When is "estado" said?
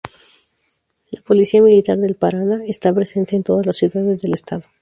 4.33-4.63